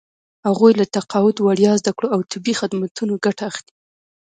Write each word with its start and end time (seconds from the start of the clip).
هغوی 0.47 0.71
له 0.79 0.85
تقاعد، 0.95 1.35
وړیا 1.39 1.71
زده 1.81 1.91
کړو 1.97 2.07
او 2.15 2.19
طبي 2.31 2.53
خدمتونو 2.59 3.13
ګټه 3.25 3.43
اخلي. 3.51 3.73